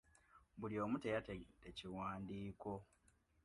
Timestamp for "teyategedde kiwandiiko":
1.03-2.71